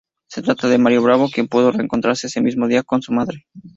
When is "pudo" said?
1.47-1.71